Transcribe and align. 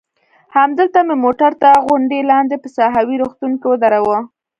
همدلته 0.55 0.99
مې 1.07 1.15
موټر 1.23 1.51
تر 1.61 1.75
غونډۍ 1.85 2.21
لاندې 2.31 2.55
په 2.63 2.67
ساحوي 2.77 3.15
روغتون 3.21 3.51
کې 3.61 3.67
ودراوه. 3.69 4.17